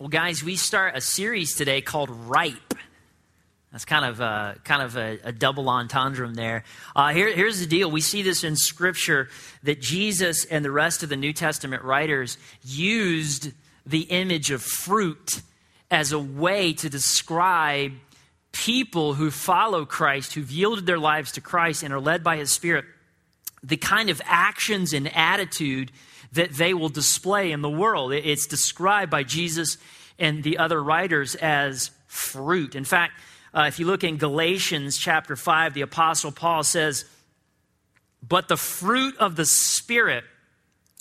[0.00, 2.74] Well, guys, we start a series today called Ripe.
[3.70, 6.64] That's kind of a, kind of a, a double entendre there.
[6.96, 7.88] Uh, here, here's the deal.
[7.92, 9.28] We see this in Scripture
[9.62, 13.52] that Jesus and the rest of the New Testament writers used
[13.86, 15.42] the image of fruit
[15.92, 17.92] as a way to describe
[18.50, 22.50] people who follow Christ, who've yielded their lives to Christ and are led by His
[22.50, 22.84] Spirit,
[23.62, 25.92] the kind of actions and attitude
[26.34, 28.12] that they will display in the world.
[28.12, 29.78] It's described by Jesus
[30.18, 32.74] and the other writers as fruit.
[32.74, 33.14] In fact,
[33.52, 37.04] uh, if you look in Galatians chapter 5, the Apostle Paul says,
[38.22, 40.24] But the fruit of the Spirit,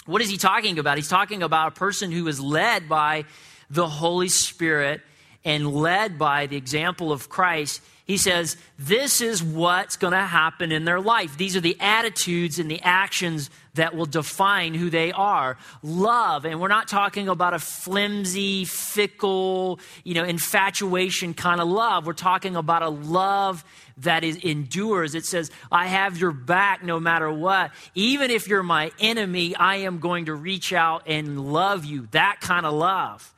[0.05, 0.97] what is he talking about?
[0.97, 3.25] He's talking about a person who is led by
[3.69, 5.01] the Holy Spirit
[5.43, 10.71] and led by the example of Christ he says, This is what's going to happen
[10.71, 11.37] in their life.
[11.37, 15.57] These are the attitudes and the actions that will define who they are.
[15.81, 22.05] Love, and we're not talking about a flimsy, fickle, you know, infatuation kind of love.
[22.05, 23.65] We're talking about a love
[23.97, 25.15] that is, endures.
[25.15, 27.71] It says, I have your back no matter what.
[27.95, 32.07] Even if you're my enemy, I am going to reach out and love you.
[32.11, 33.33] That kind of love.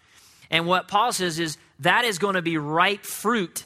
[0.51, 3.65] And what Paul says is that is going to be ripe fruit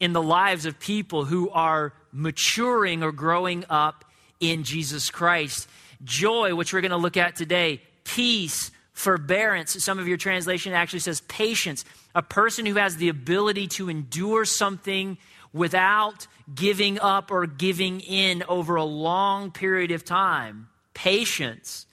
[0.00, 4.04] in the lives of people who are maturing or growing up
[4.40, 5.68] in Jesus Christ.
[6.04, 9.82] Joy, which we're going to look at today, peace, forbearance.
[9.82, 11.84] Some of your translation actually says patience.
[12.14, 15.18] A person who has the ability to endure something
[15.52, 20.68] without giving up or giving in over a long period of time.
[20.94, 21.86] Patience.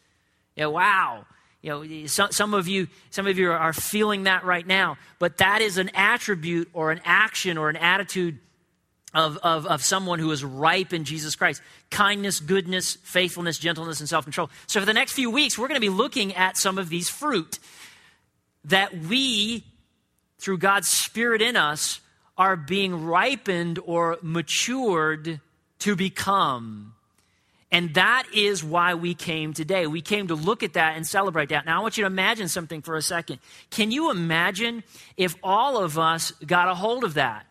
[0.57, 1.25] Wow.
[1.61, 5.37] You know, some, some, of you, some of you are feeling that right now, but
[5.37, 8.37] that is an attribute or an action or an attitude
[9.15, 11.61] of, of, of someone who is ripe in Jesus Christ.
[11.89, 14.49] Kindness, goodness, faithfulness, gentleness, and self control.
[14.67, 17.09] So, for the next few weeks, we're going to be looking at some of these
[17.09, 17.57] fruit
[18.65, 19.63] that we,
[20.37, 22.01] through God's Spirit in us,
[22.37, 25.39] are being ripened or matured
[25.79, 26.91] to become.
[27.71, 29.87] And that is why we came today.
[29.87, 31.65] We came to look at that and celebrate that.
[31.65, 33.39] Now, I want you to imagine something for a second.
[33.69, 34.83] Can you imagine
[35.17, 37.45] if all of us got a hold of that?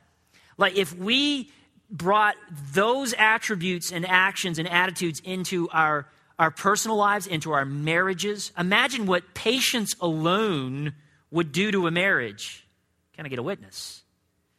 [0.56, 1.50] Like, if we
[1.90, 2.34] brought
[2.72, 6.06] those attributes and actions and attitudes into our,
[6.38, 10.94] our personal lives, into our marriages, imagine what patience alone
[11.30, 12.66] would do to a marriage.
[13.14, 14.02] Can I get a witness?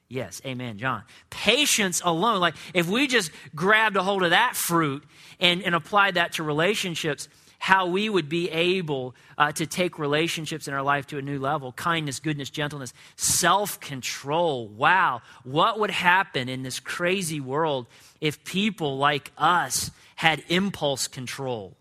[0.07, 1.03] Yes, amen, John.
[1.29, 5.03] Patience alone, like if we just grabbed a hold of that fruit
[5.39, 7.27] and, and applied that to relationships,
[7.65, 11.39] how we would be able uh, to take relationships in our life to a new
[11.39, 14.67] level kindness, goodness, gentleness, self control.
[14.67, 17.87] Wow, what would happen in this crazy world
[18.21, 21.75] if people like us had impulse control?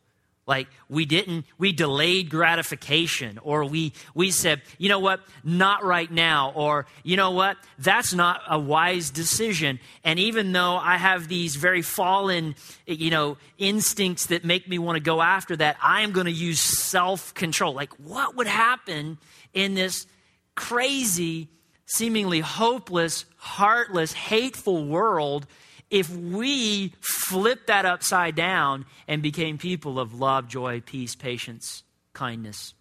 [0.47, 6.11] Like we didn't, we delayed gratification, or we, we said, you know what, not right
[6.11, 9.81] now, or you know what, that's not a wise decision.
[10.05, 12.57] And even though I have these very fallen,
[12.87, 16.33] you know, instincts that make me want to go after that, I am going to
[16.33, 17.73] use self control.
[17.73, 19.17] Like what would happen
[19.55, 20.07] in this
[20.55, 21.49] crazy,
[21.87, 25.47] seemingly hopeless, heartless, hateful world
[25.95, 32.75] if we flip that upside down and became people of love, joy, peace, patience, kindness,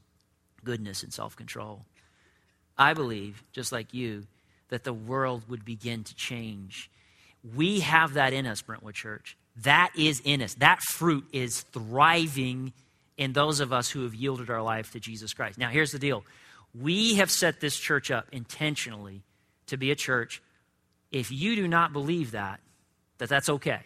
[0.64, 1.86] goodness, and self control.
[2.76, 4.24] I believe, just like you,
[4.70, 6.90] that the world would begin to change.
[7.56, 9.38] We have that in us, Brentwood Church.
[9.58, 10.56] That is in us.
[10.56, 12.74] That fruit is thriving
[13.16, 15.60] in those of us who have yielded our life to Jesus Christ.
[15.60, 16.24] Now, here's the deal
[16.74, 19.22] we have set this church up intentionally
[19.68, 20.42] to be a church.
[21.12, 22.60] If you do not believe that,
[23.24, 23.80] that that's okay.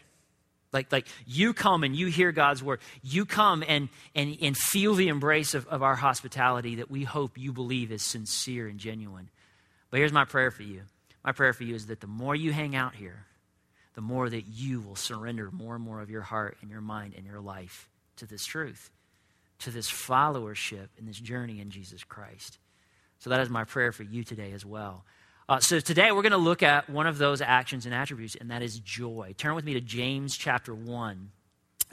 [0.73, 2.79] Like, like you come and you hear God's word.
[3.03, 7.37] You come and, and, and feel the embrace of, of our hospitality that we hope
[7.37, 9.29] you believe is sincere and genuine.
[9.91, 10.81] But here's my prayer for you.
[11.23, 13.25] My prayer for you is that the more you hang out here,
[13.93, 17.13] the more that you will surrender more and more of your heart and your mind
[17.15, 18.89] and your life to this truth,
[19.59, 22.57] to this followership and this journey in Jesus Christ.
[23.19, 25.05] So that is my prayer for you today as well.
[25.49, 28.51] Uh, so today we're going to look at one of those actions and attributes, and
[28.51, 29.33] that is joy.
[29.37, 31.31] Turn with me to James chapter 1.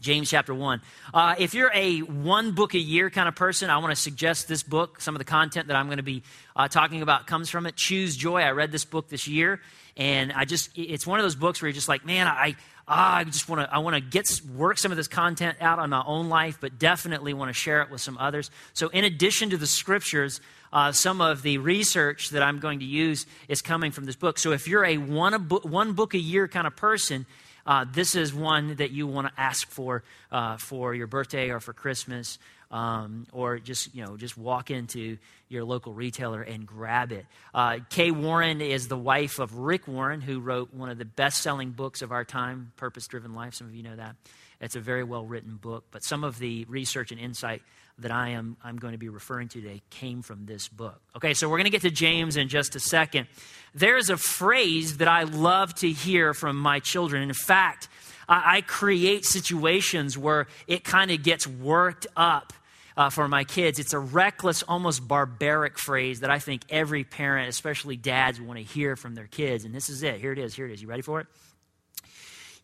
[0.01, 0.81] James chapter 1.
[1.15, 4.49] Uh, if you're a one book a year kind of person, I want to suggest
[4.49, 5.01] this book.
[5.01, 6.25] Some of the content that I'm going to be
[6.57, 7.77] uh, talking about comes from it.
[7.77, 8.41] Choose Joy.
[8.41, 9.61] I read this book this year,
[9.97, 13.17] and I just, it's one of those books where you're just like, man, I, ah,
[13.17, 15.91] I just want to, I want to get, work some of this content out on
[15.91, 18.51] my own life, but definitely want to share it with some others.
[18.73, 20.41] So in addition to the scriptures,
[20.73, 24.39] uh, some of the research that I'm going to use is coming from this book.
[24.39, 27.27] So if you're a one, a book, one book a year kind of person,
[27.67, 31.61] uh, this is one that you want to ask for uh, for your birthday or
[31.61, 32.39] for Christmas
[32.71, 35.19] Um, or just you know just walk into
[35.55, 37.25] your local retailer and grab it.
[37.55, 41.71] Uh, Kay Warren is the wife of Rick Warren, who wrote one of the best-selling
[41.71, 43.55] books of our time, Purpose Driven Life.
[43.55, 44.17] Some of you know that.
[44.61, 47.63] It's a very well-written book, but some of the research and insight
[47.99, 51.01] that I am I'm going to be referring to today came from this book.
[51.17, 53.29] Okay, so we're going to get to James in just a second.
[53.75, 57.23] There's a phrase that I love to hear from my children.
[57.23, 57.89] In fact,
[58.29, 62.53] I, I create situations where it kind of gets worked up
[62.97, 63.79] uh, for my kids.
[63.79, 68.65] It's a reckless, almost barbaric phrase that I think every parent, especially dads, want to
[68.65, 69.65] hear from their kids.
[69.65, 70.21] And this is it.
[70.21, 70.55] Here it is.
[70.55, 70.83] Here it is.
[70.83, 71.27] You ready for it?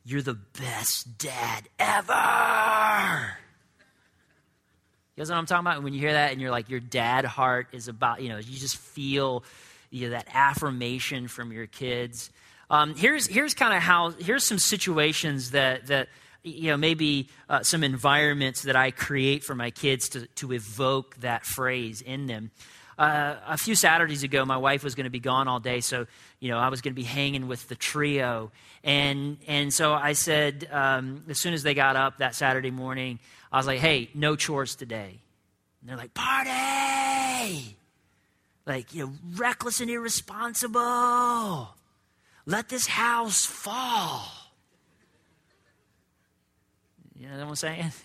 [0.04, 3.36] You're the best dad ever.
[5.14, 5.82] You guys know what I'm talking about?
[5.82, 8.58] When you hear that and you're like, your dad heart is about, you know, you
[8.58, 9.44] just feel
[9.90, 12.30] you know, that affirmation from your kids.
[12.70, 16.08] Um, here's here's kind of how, here's some situations that, that
[16.42, 21.16] you know, maybe uh, some environments that I create for my kids to, to evoke
[21.16, 22.50] that phrase in them.
[22.98, 26.06] Uh, a few Saturdays ago, my wife was going to be gone all day, so
[26.38, 28.52] you know I was going to be hanging with the trio,
[28.84, 33.18] and and so I said um, as soon as they got up that Saturday morning,
[33.50, 35.18] I was like, "Hey, no chores today."
[35.80, 37.78] And they're like, "Party!"
[38.66, 41.74] Like you know, reckless and irresponsible.
[42.44, 44.39] Let this house fall.
[47.20, 47.92] You know what I'm saying?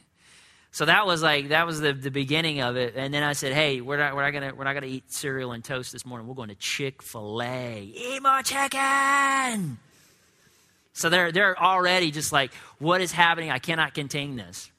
[0.71, 2.95] So that was like that was the, the beginning of it.
[2.97, 5.53] And then I said, "Hey, we're not we're not gonna we're not gonna eat cereal
[5.53, 6.27] and toast this morning.
[6.27, 7.81] We're going to Chick Fil A.
[7.81, 9.77] Eat more chicken."
[10.91, 13.51] So they're they're already just like, "What is happening?
[13.51, 14.69] I cannot contain this."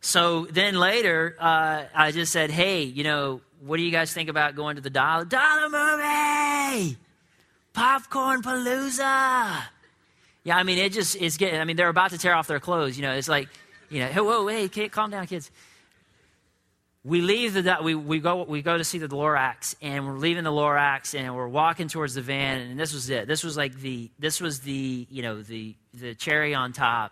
[0.00, 4.28] So then later, uh, I just said, "Hey, you know, what do you guys think
[4.28, 6.96] about going to the dollar dollar movie,
[7.72, 9.62] popcorn palooza?"
[10.46, 11.58] Yeah, I mean, it just is getting.
[11.58, 12.96] I mean, they're about to tear off their clothes.
[12.96, 13.48] You know, it's like,
[13.90, 15.50] you know, hey, whoa, hey, calm down, kids.
[17.02, 20.44] We leave the we, we go we go to see the Lorax, and we're leaving
[20.44, 23.26] the Lorax, and we're walking towards the van, and this was it.
[23.26, 27.10] This was like the this was the you know the the cherry on top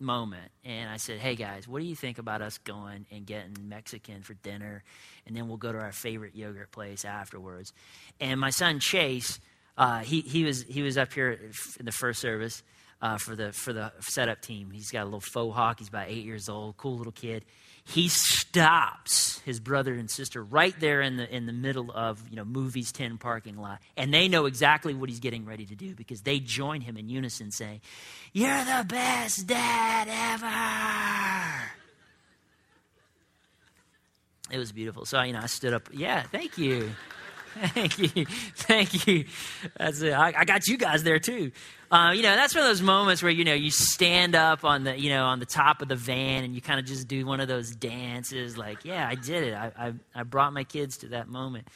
[0.00, 0.50] moment.
[0.64, 4.22] And I said, hey guys, what do you think about us going and getting Mexican
[4.22, 4.82] for dinner,
[5.26, 7.74] and then we'll go to our favorite yogurt place afterwards.
[8.18, 9.40] And my son Chase
[9.76, 11.38] uh, he, he, was, he was up here
[11.78, 12.62] in the first service
[13.00, 14.70] uh, for, the, for the setup team.
[14.70, 15.78] He's got a little faux hawk.
[15.78, 17.44] He's about eight years old, cool little kid.
[17.84, 22.36] He stops his brother and sister right there in the, in the middle of you
[22.36, 23.80] know, Movies 10 parking lot.
[23.96, 27.08] And they know exactly what he's getting ready to do because they join him in
[27.08, 27.80] unison saying,
[28.32, 31.72] You're the best dad ever.
[34.52, 35.04] It was beautiful.
[35.06, 35.88] So, you know, I stood up.
[35.92, 36.90] Yeah, thank you.
[37.52, 38.24] Thank you.
[38.26, 39.24] Thank you.
[39.76, 40.12] That's it.
[40.12, 41.52] I, I got you guys there too.
[41.90, 44.84] Uh, you know, that's one of those moments where, you know, you stand up on
[44.84, 47.26] the, you know, on the top of the van and you kind of just do
[47.26, 49.54] one of those dances like, yeah, I did it.
[49.54, 51.68] I, I, I brought my kids to that moment.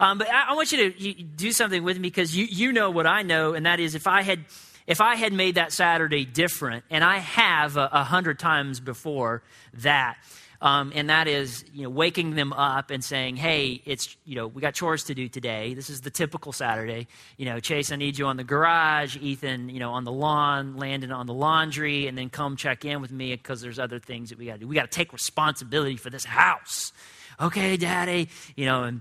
[0.00, 2.72] Um, but I, I, want you to you, do something with me because you, you
[2.72, 4.46] know what I know, and that is if I had,
[4.86, 9.42] if I had made that Saturday different, and I have a, a hundred times before
[9.74, 10.16] that,
[10.62, 14.46] um, and that is you know waking them up and saying, "Hey, it's you know
[14.46, 15.74] we got chores to do today.
[15.74, 17.06] This is the typical Saturday.
[17.38, 19.16] You know, Chase, I need you on the garage.
[19.16, 20.76] Ethan, you know, on the lawn.
[20.76, 24.30] Landon on the laundry, and then come check in with me because there's other things
[24.30, 24.68] that we got to do.
[24.68, 26.92] We got to take responsibility for this house.
[27.40, 28.28] Okay, Daddy.
[28.54, 29.00] You know, and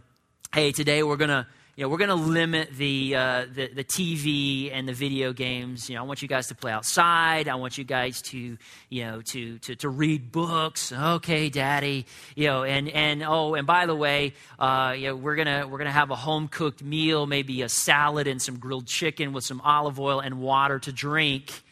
[0.54, 1.46] hey, today we're gonna
[1.80, 5.90] you know, we're going to limit the, uh, the, the TV and the video games.
[5.90, 7.48] You know, I want you guys to play outside.
[7.48, 8.58] I want you guys to,
[8.90, 10.92] you know, to, to, to read books.
[10.92, 12.06] Okay, Daddy.
[12.36, 15.78] You know, and, and oh, and by the way, uh, you know, we're gonna we're
[15.78, 19.62] gonna have a home cooked meal, maybe a salad and some grilled chicken with some
[19.62, 21.64] olive oil and water to drink,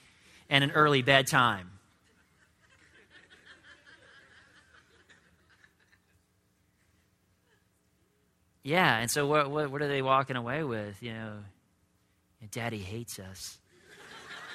[0.50, 1.76] and an early bedtime.
[8.67, 11.01] Yeah, and so what, what, what are they walking away with?
[11.01, 11.38] You know,
[12.51, 13.57] Daddy hates us.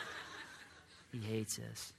[1.13, 1.95] he hates us.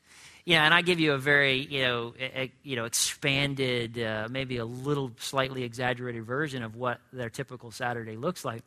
[0.46, 4.58] Yeah, and I give you a very, you know, a, you know, expanded, uh, maybe
[4.58, 8.62] a little slightly exaggerated version of what their typical Saturday looks like.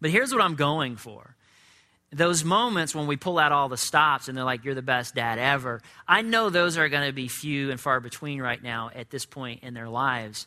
[0.00, 1.36] But here's what I'm going for.
[2.10, 5.14] Those moments when we pull out all the stops and they're like, you're the best
[5.14, 8.90] dad ever, I know those are going to be few and far between right now
[8.94, 10.46] at this point in their lives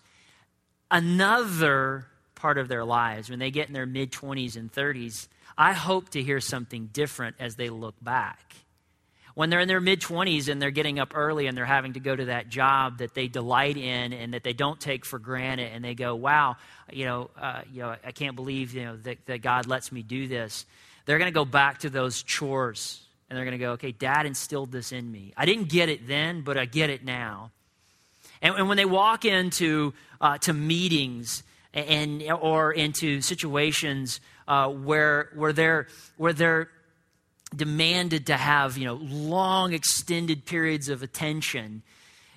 [0.92, 2.06] another
[2.36, 6.10] part of their lives, when they get in their mid 20s and 30s, I hope
[6.10, 8.56] to hear something different as they look back.
[9.34, 12.00] When they're in their mid 20s and they're getting up early and they're having to
[12.02, 15.72] go to that job that they delight in and that they don't take for granted,
[15.74, 16.58] and they go, "Wow,
[16.92, 20.04] you know, uh, you know, I can't believe you know that, that God lets me
[20.04, 20.66] do this."
[21.06, 24.26] They're going to go back to those chores and they're going to go, "Okay, Dad
[24.26, 25.34] instilled this in me.
[25.38, 27.52] I didn't get it then, but I get it now."
[28.42, 31.44] And, and when they walk into uh, to meetings
[31.74, 36.70] and or into situations uh, where where they're where they're
[37.56, 41.84] demanded to have you know long extended periods of attention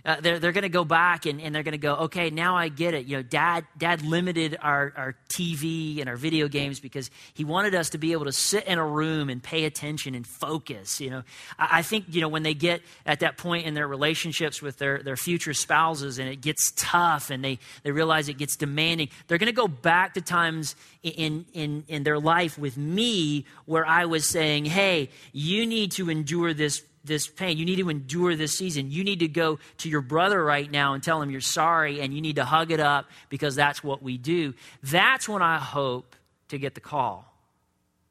[0.04, 2.56] uh, they're, they're going to go back and, and they're going to go, okay, now
[2.56, 3.06] I get it.
[3.06, 7.74] You know, dad, dad limited our, our TV and our video games because he wanted
[7.74, 11.00] us to be able to sit in a room and pay attention and focus.
[11.00, 11.22] You know,
[11.58, 14.76] I, I think, you know, when they get at that point in their relationships with
[14.76, 19.08] their, their future spouses and it gets tough and they, they realize it gets demanding,
[19.26, 23.86] they're going to go back to times in, in, in their life with me where
[23.86, 27.58] I was saying, hey, you need to endure this this pain.
[27.58, 28.90] You need to endure this season.
[28.90, 32.14] You need to go to your brother right now and tell him you're sorry and
[32.14, 34.54] you need to hug it up because that's what we do.
[34.82, 36.16] That's when I hope
[36.48, 37.32] to get the call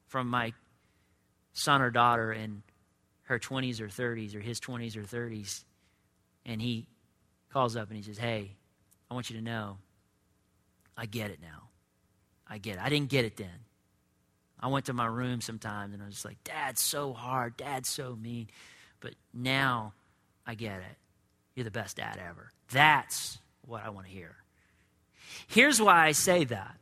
[0.06, 0.52] from my
[1.52, 2.62] son or daughter in
[3.24, 5.64] her 20s or 30s or his 20s or 30s.
[6.46, 6.86] And he
[7.52, 8.52] calls up and he says, Hey,
[9.10, 9.78] I want you to know
[10.96, 11.68] I get it now.
[12.46, 12.82] I get it.
[12.82, 13.48] I didn't get it then.
[14.60, 17.56] I went to my room sometimes and I was like, Dad's so hard.
[17.56, 18.48] Dad's so mean
[19.04, 19.92] but now
[20.46, 20.96] I get it.
[21.54, 22.50] You're the best dad ever.
[22.72, 24.34] That's what I want to hear.
[25.46, 26.76] Here's why I say that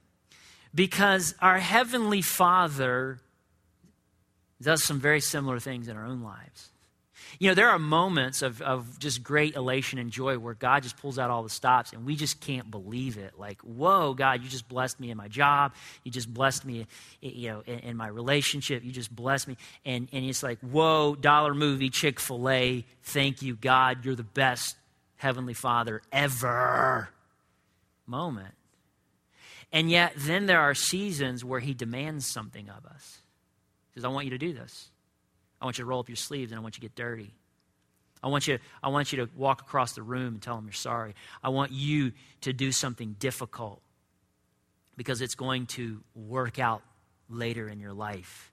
[0.72, 3.18] because our Heavenly Father
[4.62, 6.70] does some very similar things in our own lives.
[7.42, 10.96] You know, there are moments of, of just great elation and joy where God just
[10.96, 13.32] pulls out all the stops and we just can't believe it.
[13.36, 15.74] Like, whoa, God, you just blessed me in my job.
[16.04, 16.86] You just blessed me,
[17.20, 18.84] you know, in, in my relationship.
[18.84, 19.56] You just blessed me.
[19.84, 22.84] And, and it's like, whoa, dollar movie, Chick fil A.
[23.02, 24.04] Thank you, God.
[24.04, 24.76] You're the best
[25.16, 27.08] Heavenly Father ever.
[28.06, 28.54] Moment.
[29.72, 33.18] And yet, then there are seasons where He demands something of us.
[33.90, 34.91] He says, I want you to do this.
[35.62, 37.32] I want you to roll up your sleeves and I want you to get dirty.
[38.20, 40.72] I want you, I want you to walk across the room and tell them you're
[40.72, 41.14] sorry.
[41.42, 43.80] I want you to do something difficult
[44.96, 46.82] because it's going to work out
[47.28, 48.52] later in your life.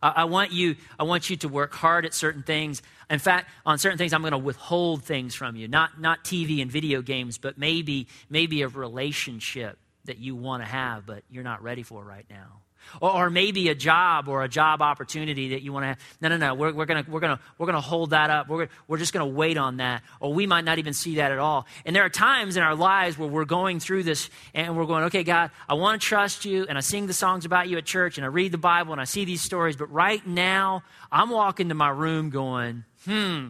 [0.00, 2.82] I, want you, I want you to work hard at certain things.
[3.10, 5.66] In fact, on certain things, I'm going to withhold things from you.
[5.66, 10.68] Not, not TV and video games, but maybe, maybe a relationship that you want to
[10.68, 12.60] have, but you're not ready for right now.
[13.00, 15.98] Or, or, maybe a job or a job opportunity that you want to have.
[16.20, 16.54] No, no, no.
[16.54, 18.48] We're, we're going we're gonna, we're gonna hold that up.
[18.48, 20.02] We're, we're just going to wait on that.
[20.20, 21.66] Or we might not even see that at all.
[21.84, 25.04] And there are times in our lives where we're going through this and we're going,
[25.04, 26.66] okay, God, I want to trust you.
[26.68, 29.00] And I sing the songs about you at church and I read the Bible and
[29.00, 29.76] I see these stories.
[29.76, 30.82] But right now,
[31.12, 33.48] I'm walking to my room going, hmm,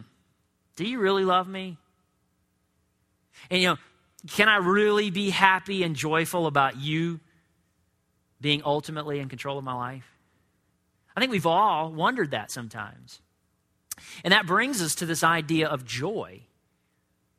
[0.75, 1.77] do you really love me?
[3.49, 3.77] And, you know,
[4.27, 7.19] can I really be happy and joyful about you
[8.41, 10.05] being ultimately in control of my life?
[11.15, 13.21] I think we've all wondered that sometimes.
[14.23, 16.41] And that brings us to this idea of joy.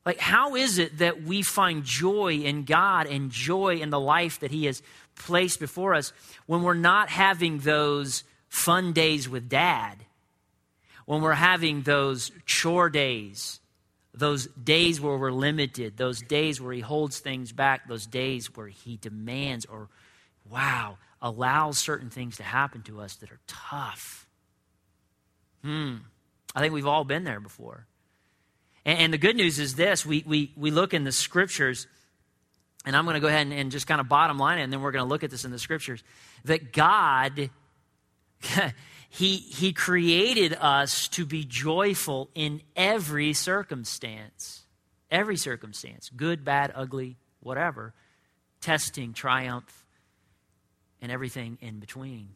[0.04, 4.40] Like, how is it that we find joy in God and joy in the life
[4.40, 4.82] that He has
[5.14, 6.12] placed before us
[6.46, 9.98] when we're not having those fun days with dad?
[11.04, 13.60] When we're having those chore days,
[14.14, 18.68] those days where we're limited, those days where He holds things back, those days where
[18.68, 19.88] He demands or
[20.50, 24.26] wow, allows certain things to happen to us that are tough.
[25.62, 25.96] Hmm.
[26.54, 27.86] I think we've all been there before.
[28.84, 31.86] And, and the good news is this we, we, we look in the scriptures,
[32.84, 34.72] and I'm going to go ahead and, and just kind of bottom line it, and
[34.72, 36.02] then we're going to look at this in the scriptures,
[36.44, 37.50] that God.
[39.10, 44.62] he, he created us to be joyful in every circumstance.
[45.10, 47.92] Every circumstance, good, bad, ugly, whatever.
[48.60, 49.79] Testing, triumph,
[51.00, 52.30] and everything in between.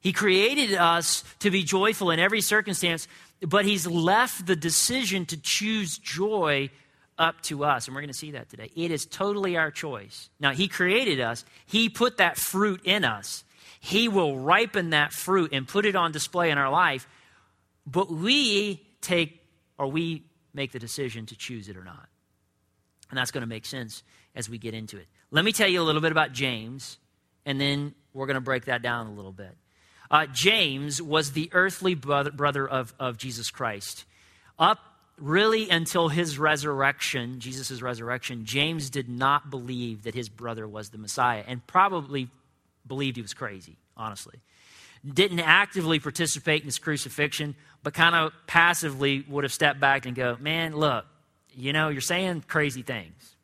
[0.00, 3.06] He created us to be joyful in every circumstance,
[3.40, 6.70] but He's left the decision to choose joy
[7.16, 7.86] up to us.
[7.86, 8.70] And we're going to see that today.
[8.74, 10.28] It is totally our choice.
[10.40, 13.44] Now, He created us, He put that fruit in us.
[13.78, 17.08] He will ripen that fruit and put it on display in our life,
[17.84, 19.40] but we take
[19.76, 20.22] or we
[20.54, 22.08] make the decision to choose it or not.
[23.10, 24.02] And that's going to make sense
[24.34, 25.06] as we get into it.
[25.30, 26.98] Let me tell you a little bit about James
[27.44, 29.56] and then we're going to break that down a little bit.
[30.10, 34.04] Uh, James was the earthly brother of, of Jesus Christ.
[34.58, 34.78] Up
[35.18, 40.98] really until his resurrection, Jesus' resurrection, James did not believe that his brother was the
[40.98, 42.28] Messiah and probably
[42.86, 44.40] believed he was crazy, honestly.
[45.04, 50.14] Didn't actively participate in his crucifixion, but kind of passively would have stepped back and
[50.14, 51.06] go, Man, look,
[51.54, 53.36] you know, you're saying crazy things.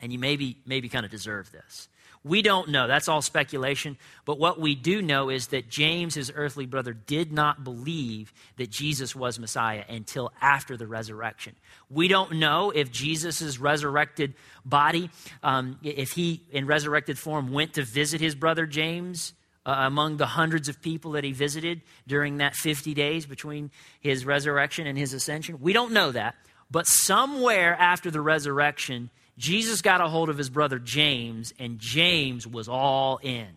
[0.00, 1.88] And you maybe, maybe kind of deserve this.
[2.24, 2.86] We don't know.
[2.86, 3.98] That's all speculation.
[4.24, 8.70] But what we do know is that James, his earthly brother, did not believe that
[8.70, 11.54] Jesus was Messiah until after the resurrection.
[11.90, 15.10] We don't know if Jesus' resurrected body,
[15.42, 19.34] um, if he in resurrected form went to visit his brother James.
[19.66, 24.26] Uh, among the hundreds of people that he visited during that 50 days between his
[24.26, 25.58] resurrection and his ascension.
[25.58, 26.34] We don't know that.
[26.70, 32.46] But somewhere after the resurrection, Jesus got a hold of his brother James, and James
[32.46, 33.48] was all in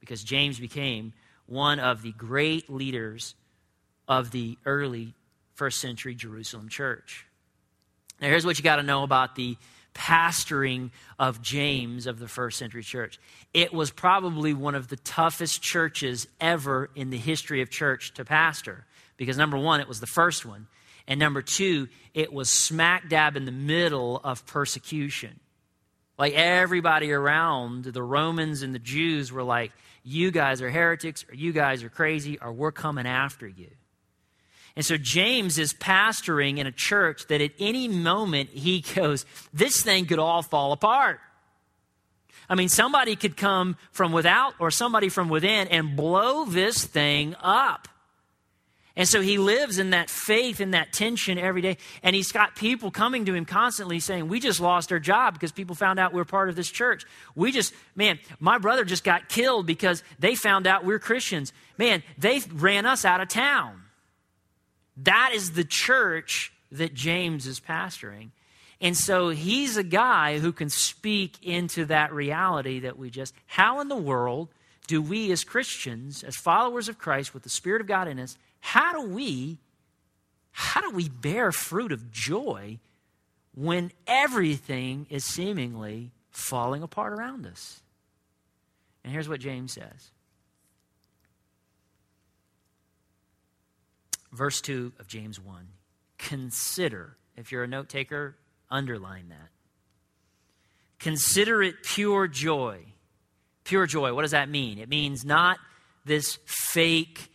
[0.00, 1.12] because James became
[1.46, 3.34] one of the great leaders
[4.08, 5.14] of the early
[5.54, 7.26] first century Jerusalem church.
[8.20, 9.56] Now, here's what you got to know about the
[9.94, 13.18] pastoring of James of the first century church.
[13.52, 18.24] It was probably one of the toughest churches ever in the history of church to
[18.24, 18.84] pastor
[19.16, 20.66] because, number one, it was the first one.
[21.10, 25.40] And number two, it was smack dab in the middle of persecution.
[26.16, 29.72] Like everybody around, the Romans and the Jews were like,
[30.04, 33.70] you guys are heretics, or you guys are crazy, or we're coming after you.
[34.76, 39.82] And so James is pastoring in a church that at any moment he goes, this
[39.82, 41.18] thing could all fall apart.
[42.48, 47.34] I mean, somebody could come from without or somebody from within and blow this thing
[47.40, 47.88] up.
[48.96, 51.78] And so he lives in that faith in that tension every day.
[52.02, 55.52] And he's got people coming to him constantly saying, We just lost our job because
[55.52, 57.04] people found out we're part of this church.
[57.34, 61.52] We just, man, my brother just got killed because they found out we're Christians.
[61.78, 63.82] Man, they ran us out of town.
[64.96, 68.30] That is the church that James is pastoring.
[68.80, 73.80] And so he's a guy who can speak into that reality that we just, how
[73.80, 74.48] in the world
[74.86, 78.36] do we as Christians, as followers of Christ with the Spirit of God in us,
[78.60, 79.58] how do we
[80.52, 82.78] how do we bear fruit of joy
[83.54, 87.82] when everything is seemingly falling apart around us?
[89.02, 90.10] And here's what James says.
[94.32, 95.66] Verse 2 of James 1.
[96.18, 98.36] Consider, if you're a note taker,
[98.70, 99.48] underline that.
[100.98, 102.84] Consider it pure joy.
[103.64, 104.78] Pure joy, what does that mean?
[104.78, 105.58] It means not
[106.04, 107.29] this fake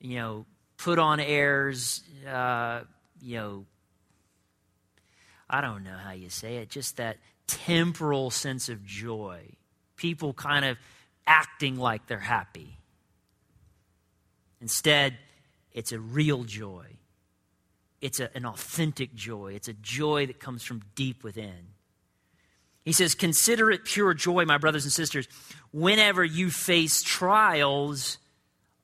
[0.00, 2.80] you know, put on airs, uh,
[3.20, 3.64] you know,
[5.48, 9.40] I don't know how you say it, just that temporal sense of joy.
[9.96, 10.76] People kind of
[11.26, 12.78] acting like they're happy.
[14.60, 15.16] Instead,
[15.72, 16.86] it's a real joy.
[18.00, 19.52] It's a, an authentic joy.
[19.54, 21.74] It's a joy that comes from deep within.
[22.84, 25.28] He says, Consider it pure joy, my brothers and sisters,
[25.72, 28.18] whenever you face trials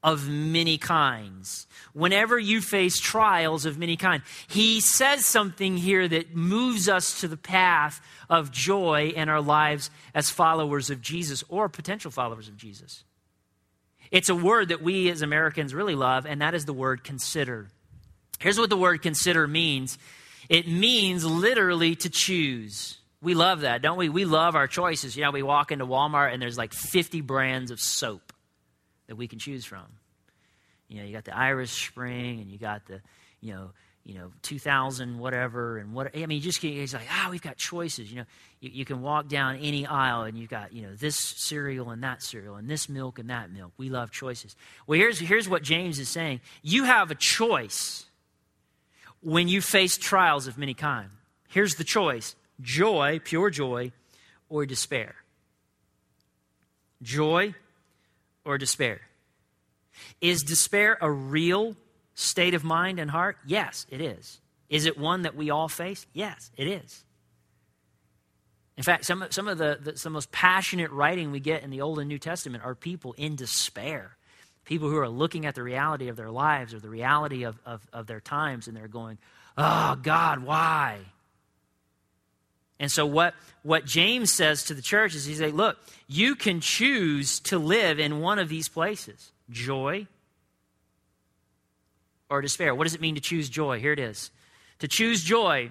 [0.03, 1.67] of many kinds.
[1.93, 7.29] Whenever you face trials of many kinds, he says something here that moves us to
[7.29, 12.57] the path of joy in our lives as followers of Jesus or potential followers of
[12.57, 13.05] Jesus.
[14.11, 17.69] It's a word that we as Americans really love, and that is the word consider.
[18.41, 19.99] Here's what the word consider means
[20.49, 22.99] it means literally to choose.
[23.23, 24.09] We love that, don't we?
[24.09, 25.17] We love our choices.
[25.17, 28.32] You know, we walk into Walmart and there's like 50 brands of soap
[29.13, 29.85] that we can choose from.
[30.89, 33.03] You know, you got the Irish Spring and you got the,
[33.43, 33.73] you know,
[34.05, 37.43] you know, 2000 whatever and what I mean, you just it's like, ah, oh, we've
[37.43, 38.11] got choices.
[38.11, 38.25] You know,
[38.61, 42.03] you, you, can walk down any aisle and you've got, you know, this cereal and
[42.03, 43.73] that cereal and this milk and that milk.
[43.77, 44.57] We love choices.
[44.87, 46.41] Well, here's, here's what James is saying.
[46.63, 48.07] You have a choice
[49.21, 51.11] when you face trials of many kind.
[51.51, 53.93] Here's the choice joy, pure joy,
[54.49, 55.17] or despair.
[57.03, 57.55] Joy
[58.45, 59.01] or despair.
[60.21, 61.77] Is despair a real
[62.15, 63.37] state of mind and heart?
[63.47, 64.41] Yes, it is.
[64.69, 66.07] Is it one that we all face?
[66.13, 67.05] Yes, it is.
[68.77, 71.83] In fact, some, some of the, the, some most passionate writing we get in the
[71.83, 74.17] Old and New Testament are people in despair.
[74.65, 77.87] People who are looking at the reality of their lives or the reality of, of,
[77.93, 79.19] of their times and they're going,
[79.59, 81.01] Oh, God, why?
[82.79, 86.61] And so, what, what James says to the church is he's like, Look, you can
[86.61, 90.07] choose to live in one of these places joy
[92.29, 92.75] or despair.
[92.75, 93.79] What does it mean to choose joy?
[93.79, 94.31] Here it is.
[94.79, 95.71] To choose joy,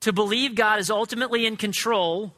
[0.00, 2.32] to believe God is ultimately in control,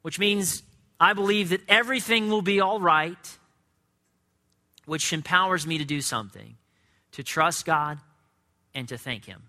[0.00, 0.62] which means
[0.98, 3.38] I believe that everything will be all right,
[4.86, 6.56] which empowers me to do something,
[7.12, 7.98] to trust God
[8.74, 9.42] and to thank Him.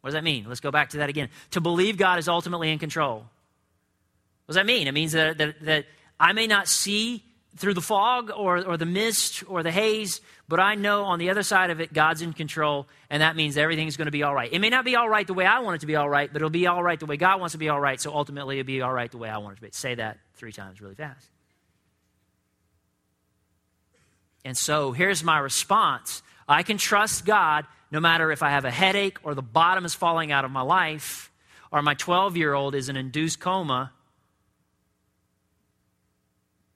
[0.00, 0.46] What does that mean?
[0.48, 1.28] Let's go back to that again.
[1.52, 3.18] To believe God is ultimately in control.
[4.46, 4.88] What does that mean?
[4.88, 5.86] It means that, that, that
[6.18, 7.22] I may not see
[7.56, 11.30] through the fog or, or the mist or the haze, but I know on the
[11.30, 14.34] other side of it, God's in control, and that means everything's going to be all
[14.34, 14.52] right.
[14.52, 16.32] It may not be all right the way I want it to be all right,
[16.32, 18.14] but it'll be all right the way God wants it to be all right, so
[18.14, 19.70] ultimately it'll be all right the way I want it to be.
[19.72, 21.26] Say that three times really fast.
[24.44, 28.70] And so here's my response I can trust God no matter if I have a
[28.70, 31.30] headache or the bottom is falling out of my life
[31.72, 33.92] or my 12 year old is in induced coma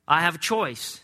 [0.06, 1.00] I have a choice.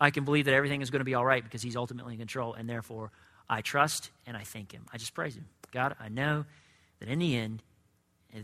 [0.00, 2.18] I can believe that everything is going to be all right because He's ultimately in
[2.18, 3.10] control, and therefore
[3.48, 4.84] I trust and I thank Him.
[4.92, 5.46] I just praise Him.
[5.72, 6.44] God, I know
[7.00, 7.62] that in the end,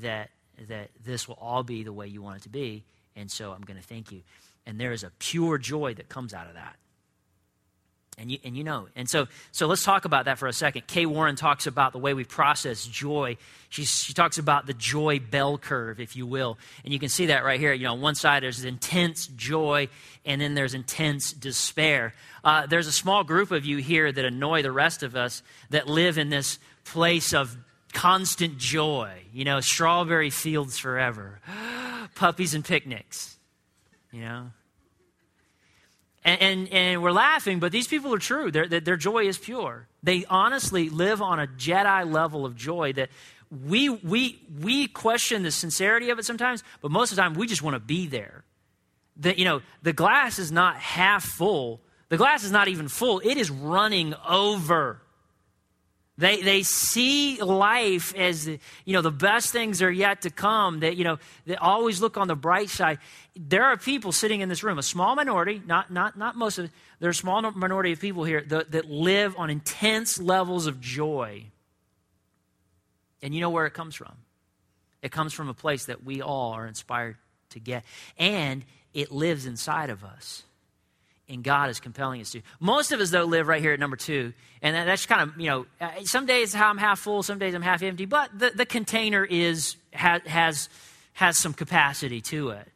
[0.03, 0.31] that
[0.69, 2.85] that this will all be the way you want it to be,
[3.17, 4.23] and so I'm going to thank you.
[4.67, 6.77] And there is a pure joy that comes out of that.
[8.17, 8.87] And you, and you know.
[8.95, 10.87] And so, so let's talk about that for a second.
[10.87, 13.37] Kay Warren talks about the way we process joy.
[13.71, 16.57] She, she talks about the joy bell curve, if you will.
[16.85, 17.73] And you can see that right here.
[17.73, 19.89] You know, on one side there's intense joy,
[20.25, 22.15] and then there's intense despair.
[22.45, 25.89] Uh, there's a small group of you here that annoy the rest of us that
[25.89, 27.57] live in this place of
[27.93, 29.11] constant joy.
[29.33, 31.41] You know, strawberry fields forever,
[32.15, 33.37] puppies and picnics.
[34.13, 34.51] You know,
[36.25, 38.51] and, and, and, we're laughing, but these people are true.
[38.51, 39.87] Their, their joy is pure.
[40.03, 43.11] They honestly live on a Jedi level of joy that
[43.51, 47.47] we, we, we question the sincerity of it sometimes, but most of the time we
[47.47, 48.45] just want to be there.
[49.19, 51.81] That, you know, the glass is not half full.
[52.09, 53.21] The glass is not even full.
[53.21, 55.01] It is running over.
[56.17, 58.59] They, they see life as, you
[58.93, 60.81] know, the best things are yet to come.
[60.81, 62.99] That, you know, they always look on the bright side.
[63.35, 66.67] There are people sitting in this room, a small minority, not, not, not most of
[66.67, 70.69] it, there are a small minority of people here that, that live on intense levels
[70.69, 71.47] of joy.
[73.21, 74.13] And you know where it comes from?
[75.03, 77.17] It comes from a place that we all are inspired
[77.51, 77.85] to get.
[78.19, 80.45] And it lives inside of us
[81.29, 82.43] and God is compelling us to.
[82.61, 84.33] Most of us, though, live right here at number two.
[84.61, 87.63] And that's kind of, you know, uh, some days I'm half full, some days I'm
[87.63, 90.69] half empty, but the, the container is, has,
[91.15, 92.69] has, some capacity to it.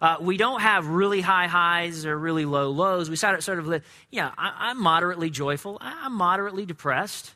[0.00, 3.08] Uh, we don't have really high highs or really low lows.
[3.08, 5.78] We sort of, sort of live, yeah, I, am moderately joyful.
[5.80, 7.32] I'm moderately depressed.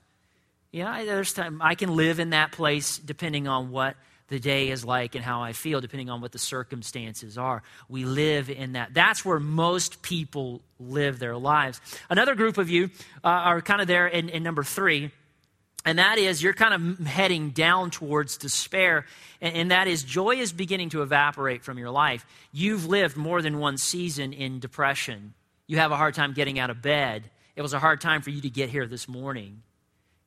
[0.70, 3.96] Yeah, there's time I can live in that place depending on what
[4.28, 7.62] the day is like and how I feel, depending on what the circumstances are.
[7.88, 8.94] We live in that.
[8.94, 11.80] That's where most people live their lives.
[12.10, 12.90] Another group of you
[13.24, 15.10] uh, are kind of there in, in number three.
[15.84, 19.06] And that is, you're kind of heading down towards despair.
[19.40, 22.26] And, and, that is, joy is beginning to evaporate from your life.
[22.52, 25.32] You've lived more than one season in depression.
[25.66, 27.30] You have a hard time getting out of bed.
[27.56, 29.62] It was a hard time for you to get here this morning.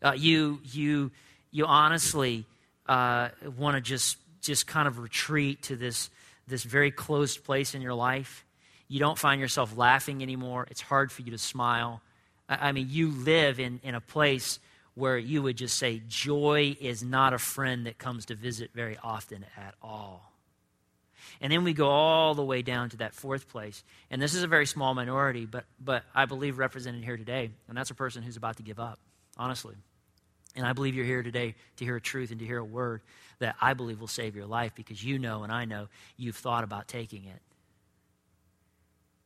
[0.01, 1.11] Uh, you, you,
[1.51, 2.45] you honestly
[2.91, 6.09] uh, want to just just kind of retreat to this
[6.47, 8.45] this very closed place in your life.
[8.89, 10.67] You don't find yourself laughing anymore.
[10.69, 12.01] It's hard for you to smile.
[12.49, 14.59] I, I mean, you live in, in a place
[14.95, 18.97] where you would just say joy is not a friend that comes to visit very
[19.01, 20.29] often at all.
[21.39, 23.85] And then we go all the way down to that fourth place.
[24.09, 27.51] And this is a very small minority, but, but I believe represented here today.
[27.69, 28.99] And that's a person who's about to give up,
[29.37, 29.75] honestly.
[30.55, 33.01] And I believe you're here today to hear a truth and to hear a word
[33.39, 35.87] that I believe will save your life because you know and I know
[36.17, 37.41] you've thought about taking it.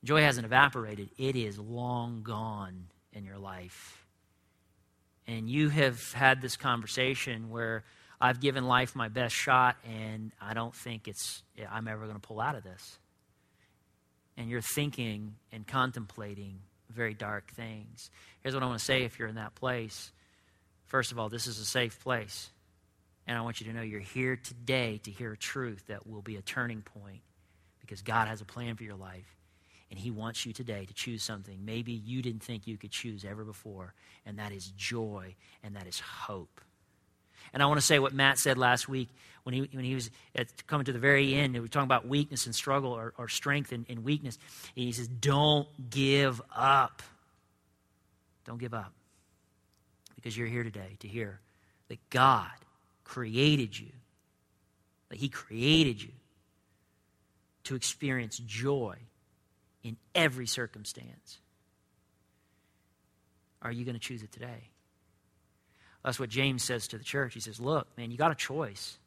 [0.04, 4.06] Joy hasn't evaporated, it is long gone in your life.
[5.28, 7.84] And you have had this conversation where
[8.22, 12.26] I've given life my best shot and I don't think it's I'm ever going to
[12.26, 13.00] pull out of this.
[14.38, 16.60] And you're thinking and contemplating
[16.94, 18.12] very dark things.
[18.42, 20.12] Here's what I want to say if you're in that place
[20.86, 22.50] First of all, this is a safe place.
[23.28, 26.22] And I want you to know you're here today to hear a truth that will
[26.22, 27.22] be a turning point
[27.82, 29.36] because God has a plan for your life.
[29.90, 33.24] And He wants you today to choose something maybe you didn't think you could choose
[33.26, 33.94] ever before,
[34.26, 36.62] and that is joy and that is hope.
[37.54, 39.10] And I want to say what Matt said last week
[39.44, 41.54] when he, when he was at, coming to the very end.
[41.54, 44.38] We were talking about weakness and struggle or, or strength and, and weakness.
[44.76, 47.02] And he says, Don't give up.
[48.46, 48.94] Don't give up
[50.26, 51.40] because you're here today to hear
[51.88, 52.50] that God
[53.04, 53.92] created you,
[55.10, 56.14] that He created you
[57.66, 58.96] to experience joy
[59.84, 61.38] in every circumstance.
[63.62, 64.72] Are you going to choose it today?
[66.04, 67.36] That's what James says to the church.
[67.36, 68.98] He says, Look, man, you got a choice.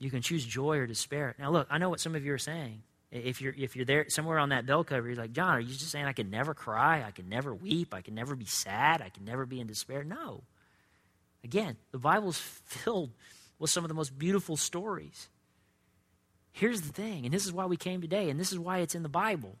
[0.00, 1.36] You can choose joy or despair.
[1.38, 2.82] Now, look, I know what some of you are saying.
[3.24, 5.74] If you're, if you're there somewhere on that bell curve, you're like, John, are you
[5.74, 7.02] just saying I can never cry?
[7.06, 7.94] I can never weep?
[7.94, 9.00] I can never be sad?
[9.00, 10.04] I can never be in despair?
[10.04, 10.42] No.
[11.44, 13.10] Again, the Bible's filled
[13.58, 15.28] with some of the most beautiful stories.
[16.52, 18.94] Here's the thing, and this is why we came today, and this is why it's
[18.94, 19.56] in the Bible.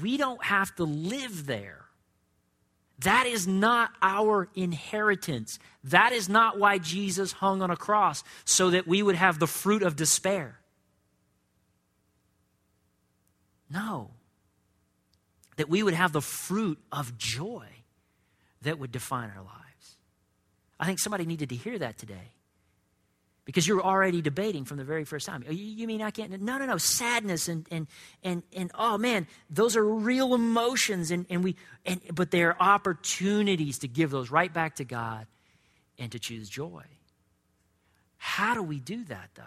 [0.00, 1.84] we don't have to live there.
[3.00, 5.58] That is not our inheritance.
[5.84, 9.46] That is not why Jesus hung on a cross, so that we would have the
[9.46, 10.59] fruit of despair.
[13.70, 14.10] No.
[15.56, 17.66] That we would have the fruit of joy
[18.62, 19.96] that would define our lives.
[20.78, 22.32] I think somebody needed to hear that today
[23.44, 25.44] because you're already debating from the very first time.
[25.48, 26.40] Oh, you, mean I can't?
[26.40, 26.78] No, no, no.
[26.78, 27.86] Sadness and and
[28.22, 32.56] and and oh man, those are real emotions, and and we and but they are
[32.60, 35.26] opportunities to give those right back to God
[35.98, 36.84] and to choose joy.
[38.18, 39.42] How do we do that though?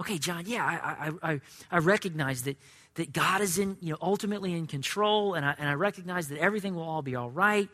[0.00, 0.44] Okay, John.
[0.46, 2.58] Yeah, I I I, I recognize that
[2.94, 6.38] that God is in you know ultimately in control, and I and I recognize that
[6.38, 7.68] everything will all be all right.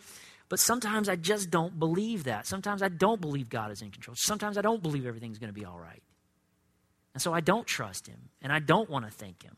[0.48, 2.44] But sometimes I just don't believe that.
[2.46, 4.16] Sometimes I don't believe God is in control.
[4.18, 6.02] Sometimes I don't believe everything's going to be all right.
[7.14, 9.56] And so I don't trust him, and I don't want to thank him.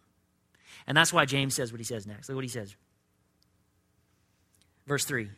[0.87, 2.29] And that's why James says what he says next.
[2.29, 2.75] Look what he says.
[4.87, 5.29] Verse 3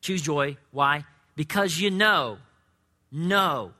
[0.00, 0.56] Choose joy.
[0.70, 1.04] Why?
[1.36, 2.38] Because you know.
[3.10, 3.72] Know.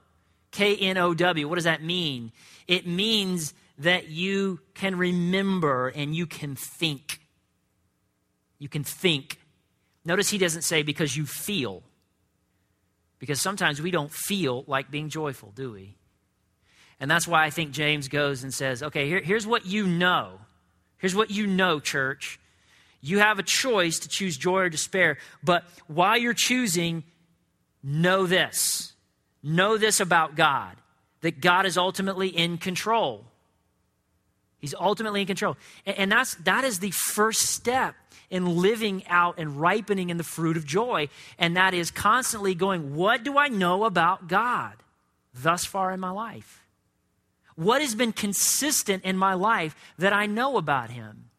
[0.51, 1.49] K N O W.
[1.49, 2.33] What does that mean?
[2.66, 7.21] It means that you can remember and you can think.
[8.59, 9.38] You can think.
[10.05, 11.83] Notice he doesn't say because you feel.
[13.19, 15.97] Because sometimes we don't feel like being joyful, do we?
[17.01, 20.40] And that's why I think James goes and says, okay, here, here's what you know.
[20.99, 22.38] Here's what you know, church.
[23.01, 27.03] You have a choice to choose joy or despair, but while you're choosing,
[27.83, 28.93] know this.
[29.43, 30.77] Know this about God
[31.23, 33.30] that God is ultimately in control.
[34.61, 35.57] He's ultimately in control.
[35.87, 37.94] And, that's, that is the first step
[38.29, 41.09] in living out and ripening in the fruit of joy.
[41.38, 44.75] And that is constantly going, What do I know about God
[45.35, 46.62] thus far in my life?
[47.57, 51.30] What has been consistent in my life that I know about Him?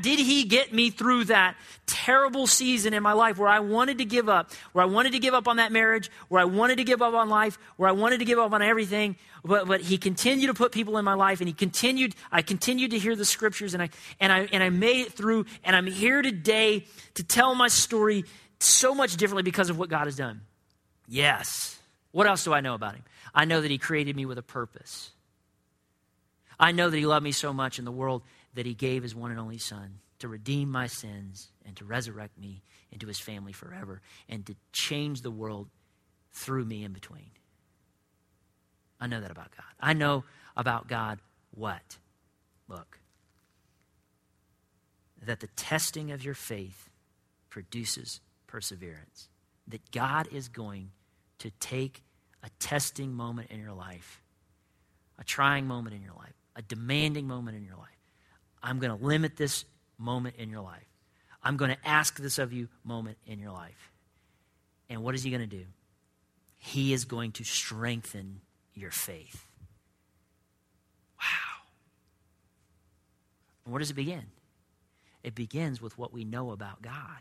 [0.00, 4.04] Did he get me through that terrible season in my life where I wanted to
[4.04, 6.84] give up, where I wanted to give up on that marriage, where I wanted to
[6.84, 9.16] give up on life, where I wanted to give up on everything?
[9.44, 12.90] But, but he continued to put people in my life and he continued, I continued
[12.92, 15.46] to hear the scriptures and I, and I, and I made it through.
[15.64, 18.24] And I'm here today to tell my story
[18.58, 20.42] so much differently because of what God has done.
[21.08, 21.78] Yes.
[22.12, 23.04] What else do I know about him?
[23.34, 25.10] I know that he created me with a purpose.
[26.58, 28.22] I know that he loved me so much in the world
[28.54, 32.38] that he gave his one and only Son to redeem my sins and to resurrect
[32.38, 35.68] me into his family forever and to change the world
[36.32, 37.30] through me in between.
[39.00, 39.66] I know that about God.
[39.80, 40.24] I know
[40.56, 41.18] about God
[41.50, 41.98] what?
[42.68, 42.98] Look,
[45.22, 46.88] that the testing of your faith
[47.50, 49.28] produces perseverance.
[49.68, 50.90] That God is going
[51.38, 52.02] to take
[52.42, 54.22] a testing moment in your life,
[55.18, 57.88] a trying moment in your life, a demanding moment in your life,
[58.62, 59.64] I'm going to limit this
[59.98, 60.86] moment in your life.
[61.42, 63.92] I'm going to ask this of you moment in your life.
[64.88, 65.64] And what is he going to do?
[66.56, 68.40] He is going to strengthen
[68.72, 69.46] your faith.
[71.20, 71.62] Wow.
[73.64, 74.24] And where does it begin?
[75.22, 77.20] It begins with what we know about God.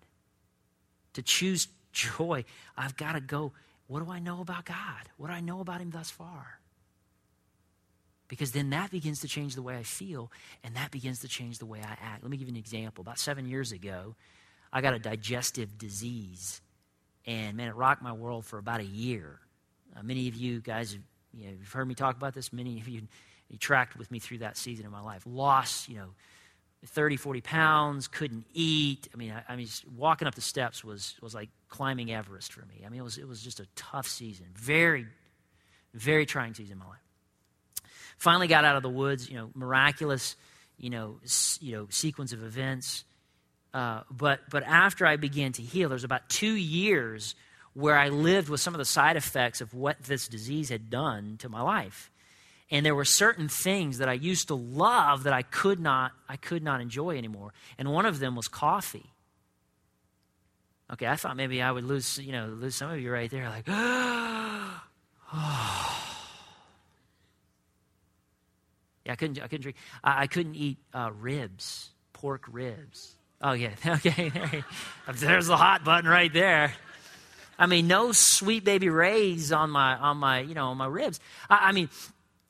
[1.14, 2.46] To choose joy,
[2.78, 3.54] I've got to go.
[3.88, 5.10] What do I know about God?
[5.18, 6.60] What do I know about Him thus far?
[8.34, 10.32] Because then that begins to change the way I feel
[10.64, 12.24] and that begins to change the way I act.
[12.24, 13.04] Let me give you an example.
[13.04, 14.16] About seven years ago,
[14.72, 16.60] I got a digestive disease,
[17.28, 19.40] and man, it rocked my world for about a year.
[19.96, 22.52] Uh, many of you guys, have, you know, you've heard me talk about this.
[22.52, 23.04] Many of you,
[23.50, 25.22] you tracked with me through that season of my life.
[25.28, 26.10] Lost, you know,
[26.88, 29.10] 30, 40 pounds, couldn't eat.
[29.14, 32.66] I mean, I, I mean, walking up the steps was, was like climbing Everest for
[32.66, 32.82] me.
[32.84, 34.48] I mean, it was, it was just a tough season.
[34.56, 35.06] Very,
[35.94, 37.03] very trying season in my life.
[38.18, 40.36] Finally got out of the woods, you know, miraculous,
[40.78, 43.04] you know, s- you know, sequence of events.
[43.74, 47.36] Uh, but but after I began to heal, there's about two years
[47.74, 51.38] where I lived with some of the side effects of what this disease had done
[51.40, 52.12] to my life.
[52.70, 56.38] And there were certain things that I used to love that I could not I
[56.38, 57.52] could not enjoy anymore.
[57.78, 59.10] And one of them was coffee.
[60.92, 63.50] Okay, I thought maybe I would lose, you know, lose some of you right there,
[63.50, 64.80] like, oh.
[69.06, 69.40] Yeah, I couldn't.
[69.40, 69.78] I couldn't drink.
[70.04, 73.14] I, I couldn't eat uh, ribs, pork ribs.
[73.42, 74.32] Oh yeah, okay.
[75.14, 76.74] There's the hot button right there.
[77.60, 81.20] I mean, no sweet baby Ray's on my on my you know on my ribs.
[81.50, 81.90] I, I mean,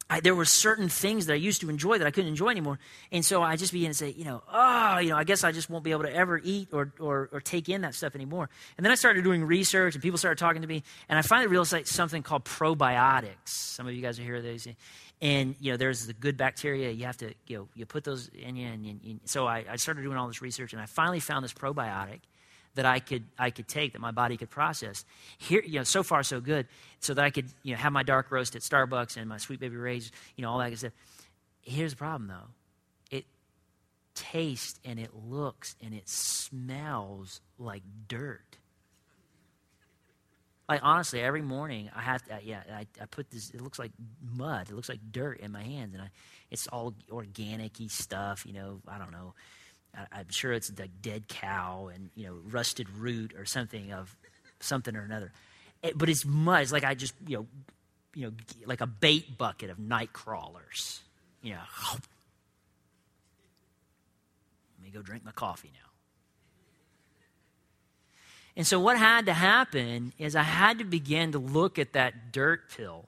[0.09, 2.77] I, there were certain things that I used to enjoy that I couldn't enjoy anymore.
[3.11, 5.51] And so I just began to say, you know, oh, you know, I guess I
[5.51, 8.47] just won't be able to ever eat or, or, or take in that stuff anymore.
[8.77, 10.83] And then I started doing research and people started talking to me.
[11.09, 13.47] And I finally realized something called probiotics.
[13.47, 14.67] Some of you guys are here these.
[15.23, 16.91] And, you know, there's the good bacteria.
[16.91, 18.67] You have to, you know, you put those in you.
[18.67, 21.53] And, and so I, I started doing all this research and I finally found this
[21.53, 22.19] probiotic
[22.75, 25.05] that I could I could take that my body could process.
[25.37, 26.67] Here, you know, so far so good,
[26.99, 29.61] so that I could you know have my dark roast at Starbucks and my sweet
[29.61, 30.93] baby Ray's, you know, all that good stuff.
[31.61, 33.23] Here's the problem though, it
[34.15, 38.57] tastes and it looks and it smells like dirt.
[40.69, 43.49] Like honestly, every morning I have to, uh, yeah, I, I put this.
[43.49, 43.91] It looks like
[44.35, 44.69] mud.
[44.69, 46.09] It looks like dirt in my hands, and I,
[46.49, 48.45] it's all organic-y stuff.
[48.45, 49.33] You know, I don't know
[50.11, 54.15] I'm sure it's the dead cow and you know rusted root or something of
[54.59, 55.31] something or another.
[55.83, 56.63] It, but it's mud.
[56.63, 57.47] It's like I just you know
[58.15, 58.33] you know
[58.65, 61.01] like a bait bucket of night crawlers.
[61.41, 61.61] You know.
[61.91, 62.01] Let
[64.83, 65.92] me go drink my coffee now.
[68.55, 72.31] And so what had to happen is I had to begin to look at that
[72.31, 73.05] dirt pill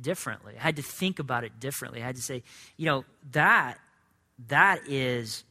[0.00, 0.54] differently.
[0.58, 2.02] I had to think about it differently.
[2.02, 2.42] I had to say,
[2.76, 3.78] you know, that
[4.48, 5.44] that is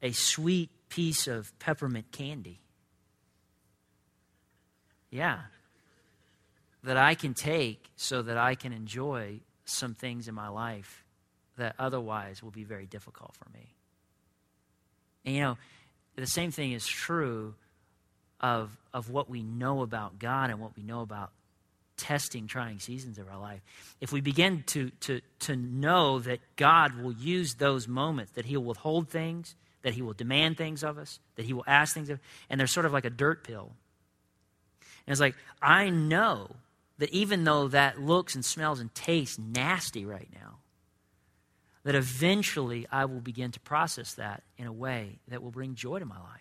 [0.00, 2.60] a sweet piece of peppermint candy.
[5.10, 5.40] Yeah.
[6.82, 11.04] That I can take so that I can enjoy some things in my life
[11.56, 13.74] that otherwise will be very difficult for me.
[15.24, 15.58] And you know,
[16.16, 17.54] the same thing is true
[18.40, 21.30] of, of what we know about God and what we know about
[21.96, 23.60] testing, trying seasons of our life,
[24.00, 28.56] if we begin to, to, to know that God will use those moments, that He
[28.56, 32.10] will withhold things, that He will demand things of us, that He will ask things
[32.10, 32.18] of
[32.50, 33.72] and they're sort of like a dirt pill.
[35.06, 36.56] And it's like, I know
[36.98, 40.58] that even though that looks and smells and tastes nasty right now,
[41.84, 45.98] that eventually I will begin to process that in a way that will bring joy
[45.98, 46.40] to my life.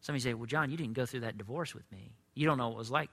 [0.00, 2.12] Some of you say, Well, John, you didn't go through that divorce with me.
[2.34, 3.10] You don't know what it was like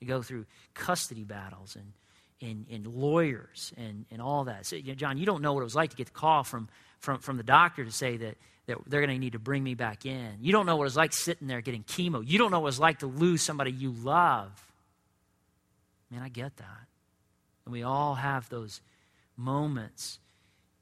[0.00, 1.92] to go through custody battles and,
[2.40, 4.66] and, and lawyers and, and all that.
[4.66, 6.44] So, you know, John, you don't know what it was like to get the call
[6.44, 9.62] from, from, from the doctor to say that, that they're going to need to bring
[9.62, 10.38] me back in.
[10.40, 12.22] You don't know what it's like sitting there getting chemo.
[12.24, 14.50] You don't know what it's like to lose somebody you love.
[16.10, 16.86] Man, I get that.
[17.64, 18.80] And we all have those
[19.42, 20.18] moments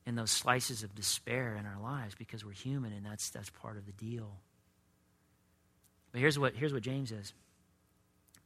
[0.07, 3.77] and those slices of despair in our lives because we're human and that's, that's part
[3.77, 4.39] of the deal.
[6.13, 7.33] But here's what, here's what James says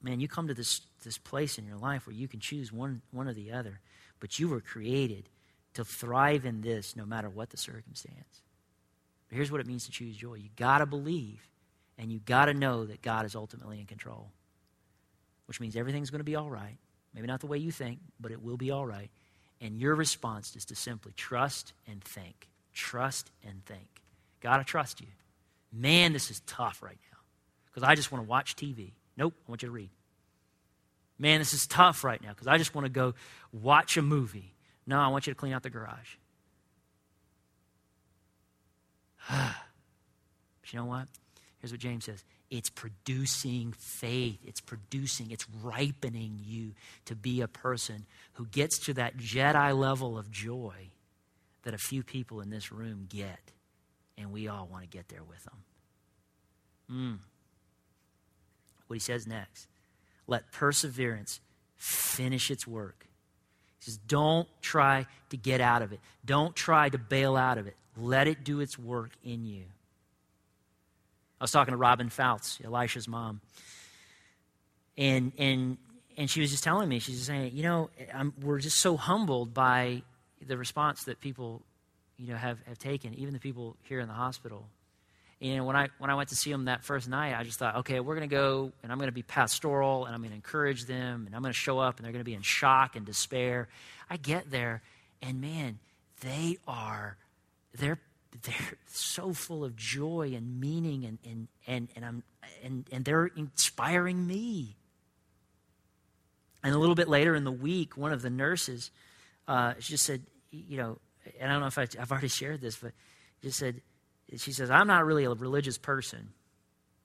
[0.03, 3.01] man, you come to this, this place in your life where you can choose one,
[3.11, 3.81] one or the other,
[4.21, 5.31] but you were created
[5.73, 8.43] to thrive in this no matter what the circumstance.
[9.29, 11.49] But here's what it means to choose joy you got to believe,
[11.97, 14.31] and you got to know that God is ultimately in control,
[15.47, 16.77] which means everything's going to be all right.
[17.15, 19.11] Maybe not the way you think, but it will be all right.
[19.65, 22.49] And your response is to simply trust and think.
[22.75, 24.03] Trust and think.
[24.43, 25.07] God, I trust you.
[25.73, 27.19] Man, this is tough right now
[27.67, 28.93] because I just want to watch TV.
[29.17, 29.89] Nope, I want you to read.
[31.19, 33.15] Man, this is tough right now because I just want to go
[33.53, 34.55] watch a movie.
[34.87, 36.17] No, I want you to clean out the garage.
[39.31, 41.09] but you know what?
[41.61, 42.23] Here's what James says
[42.57, 46.73] it's producing faith, it's producing, it's ripening you
[47.05, 50.91] to be a person who gets to that Jedi level of joy
[51.65, 53.41] that a few people in this room get.
[54.17, 55.57] And we all want to get there with them.
[56.91, 57.19] Mm
[58.87, 59.67] what he says next.
[60.27, 61.41] Let perseverance
[61.77, 63.07] finish its work.
[63.79, 67.67] He says, Don't try to get out of it, don't try to bail out of
[67.67, 67.77] it.
[67.97, 69.65] Let it do its work in you.
[71.45, 73.43] I was talking to Robin Fouts, Elisha's mom,
[74.97, 75.77] and, and,
[76.17, 79.53] and she was just telling me, she's saying, you know, I'm, we're just so humbled
[79.53, 80.03] by
[80.47, 81.61] the response that people,
[82.17, 84.71] you know, have, have taken, even the people here in the hospital
[85.41, 87.77] And when I when I went to see them that first night, I just thought,
[87.77, 90.37] okay, we're going to go and I'm going to be pastoral and I'm going to
[90.37, 92.97] encourage them and I'm going to show up and they're going to be in shock
[92.97, 93.69] and despair.
[94.09, 94.83] I get there
[95.21, 95.81] and man,
[96.21, 97.19] they are
[97.77, 97.99] they're
[98.43, 102.23] they're so full of joy and meaning and and and, and I'm
[102.63, 104.77] and, and they're inspiring me.
[106.63, 108.91] And a little bit later in the week, one of the nurses
[109.47, 110.99] uh, just said, you know,
[111.39, 112.93] and I don't know if I, I've already shared this, but
[113.43, 113.83] just said,
[114.37, 116.31] she says, I'm not really a religious person.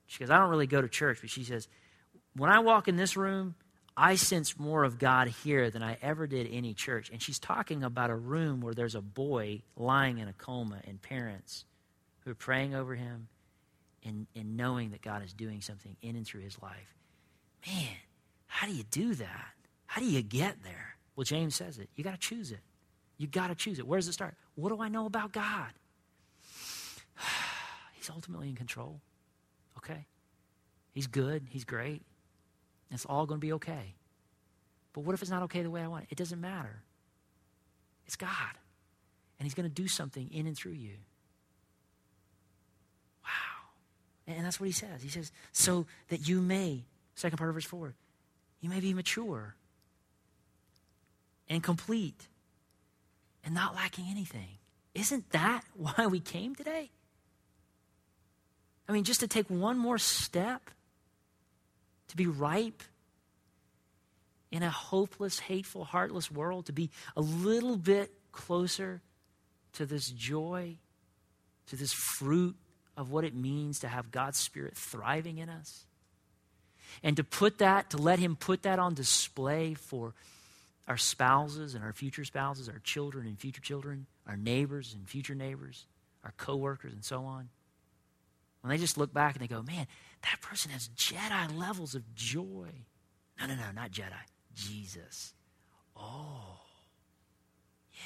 [0.08, 1.20] She goes, I don't really go to church.
[1.20, 1.68] But she says,
[2.36, 3.56] when I walk in this room,
[4.02, 7.10] I sense more of God here than I ever did any church.
[7.10, 11.02] And she's talking about a room where there's a boy lying in a coma and
[11.02, 11.66] parents
[12.22, 13.28] who are praying over him
[14.06, 16.96] and, and knowing that God is doing something in and through his life.
[17.68, 17.90] Man,
[18.48, 19.52] how do you do that?
[19.86, 20.96] How do you get there?
[21.18, 21.90] Well, James says it.
[21.98, 22.62] You got to choose it.
[23.18, 23.86] You got to choose it.
[23.86, 24.36] Where does it start?
[24.56, 25.74] What do I know about God?
[27.96, 29.02] He's ultimately in control.
[29.78, 30.06] Okay?
[30.94, 31.48] He's good.
[31.50, 32.04] He's great.
[32.92, 33.94] It's all going to be okay.
[34.94, 36.12] But what if it's not okay the way I want it?
[36.12, 36.84] It doesn't matter.
[38.06, 38.30] It's God.
[39.38, 40.96] And He's going to do something in and through you.
[43.24, 43.68] Wow.
[44.28, 45.02] And that's what He says.
[45.02, 46.86] He says, so that you may,
[47.16, 47.94] second part of verse 4,
[48.62, 49.56] you may be mature
[51.48, 52.28] and complete
[53.44, 54.58] and not lacking anything.
[54.94, 56.90] Isn't that why we came today?
[58.88, 60.72] I mean, just to take one more step,
[62.08, 62.82] to be ripe
[64.52, 69.02] in a hopeless, hateful, heartless world, to be a little bit closer
[69.74, 70.78] to this joy,
[71.68, 72.56] to this fruit
[72.98, 75.86] of what it means to have God's Spirit thriving in us.
[77.04, 80.14] And to put that, to let Him put that on display for
[80.88, 85.36] our spouses and our future spouses, our children and future children, our neighbors and future
[85.36, 85.86] neighbors,
[86.24, 87.50] our coworkers, and so on.
[88.62, 89.88] When they just look back and they go, man,
[90.24, 92.70] that person has Jedi levels of joy.
[93.40, 94.12] No, no, no, not Jedi.
[94.60, 95.34] Jesus.
[95.96, 96.60] Oh,
[97.94, 98.00] yeah.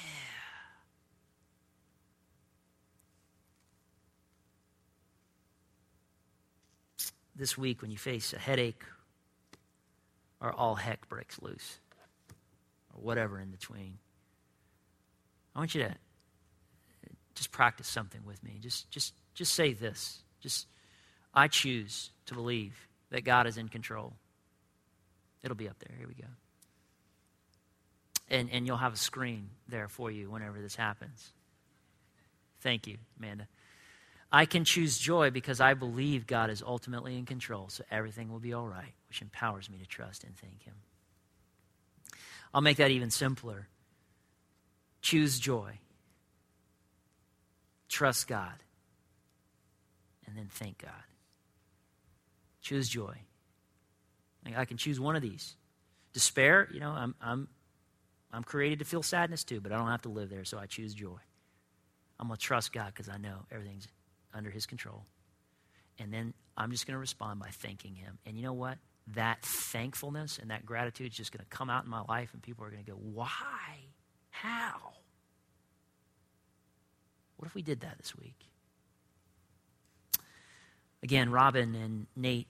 [7.36, 8.82] This week, when you face a headache
[10.40, 11.78] or all heck breaks loose
[12.94, 13.98] or whatever in between,
[15.54, 15.94] I want you to
[17.34, 18.58] just practice something with me.
[18.60, 20.22] Just, just, just say this.
[20.40, 20.66] Just,
[21.32, 24.14] I choose to believe that God is in control.
[25.42, 25.96] It'll be up there.
[25.96, 26.28] Here we go.
[28.28, 31.32] And, and you'll have a screen there for you whenever this happens.
[32.60, 33.48] Thank you, Amanda.
[34.32, 38.40] I can choose joy because I believe God is ultimately in control, so everything will
[38.40, 40.74] be all right, which empowers me to trust and thank Him.
[42.52, 43.68] I'll make that even simpler.
[45.02, 45.78] Choose joy.
[47.88, 48.54] Trust God
[50.34, 50.90] and then thank God.
[52.60, 53.16] Choose joy.
[54.56, 55.56] I can choose one of these.
[56.12, 57.48] Despair, you know, I'm, I'm,
[58.34, 60.66] I'm created to feel sadness too, but I don't have to live there, so I
[60.66, 61.18] choose joy.
[62.18, 63.86] I'm going to trust God because I know everything's
[64.32, 65.04] under His control.
[65.98, 68.18] And then I'm just going to respond by thanking Him.
[68.26, 68.78] And you know what?
[69.14, 72.42] That thankfulness and that gratitude is just going to come out in my life, and
[72.42, 73.28] people are going to go, Why?
[74.30, 74.94] How?
[77.36, 78.48] What if we did that this week?
[81.02, 82.48] Again, Robin and Nate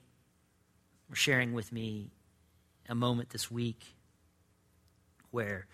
[1.09, 2.09] were sharing with me
[2.87, 3.94] a moment this week
[5.35, 5.67] where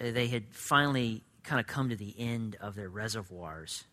[0.00, 3.84] they had finally kind of come to the end of their reservoirs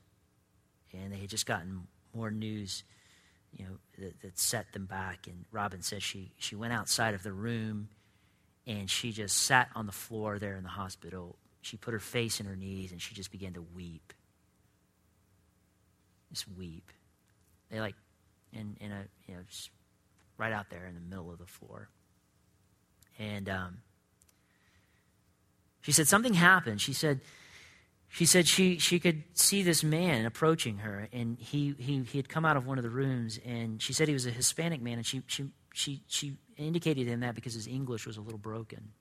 [0.94, 2.84] and they had just gotten more news
[3.52, 5.28] you know that, that, set them back.
[5.28, 7.90] And robin said she, she went outside of the room
[8.68, 11.38] and she just sat on the floor there in the hospital.
[11.62, 14.14] She put her face in her knees and she just began to weep.
[16.32, 16.92] Just weep.
[17.70, 17.96] They like
[18.54, 19.42] in in a you know
[20.38, 21.90] right out there in the middle of the floor.
[23.18, 23.78] And um,
[25.86, 26.82] she said something happened.
[26.82, 27.22] She said
[28.10, 32.28] she said she she could see this man approaching her, and he he he had
[32.28, 34.98] come out of one of the rooms, and she said he was a Hispanic man,
[34.98, 38.94] and she she she she indicated him that because his English was a little broken.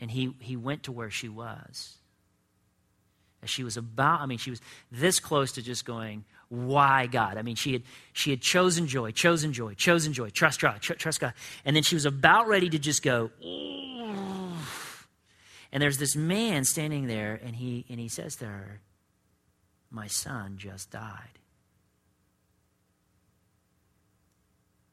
[0.00, 1.98] And he he went to where she was.
[3.42, 7.36] As she was about, I mean, she was this close to just going, why God?
[7.36, 10.92] I mean, she had, she had chosen joy, chosen joy, chosen joy, trust God, tr-
[10.94, 11.32] trust God.
[11.64, 13.30] And then she was about ready to just go,
[15.72, 18.80] and there's this man standing there, and he, and he says to her,
[19.90, 21.38] My son just died.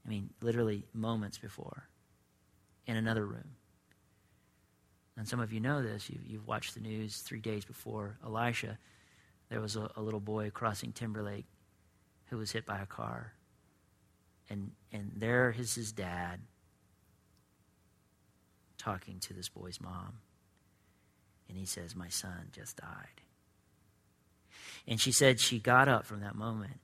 [0.06, 1.90] I mean, literally moments before
[2.86, 3.56] in another room.
[5.18, 6.10] And some of you know this.
[6.10, 8.78] You've, you've watched the news three days before Elisha
[9.50, 11.46] there was a, a little boy crossing Timberlake
[12.26, 13.34] who was hit by a car.
[14.50, 16.42] And, and there is his dad
[18.78, 20.20] talking to this boy's mom.
[21.50, 23.22] And he says, My son just died.
[24.88, 26.80] And she said she got up from that moment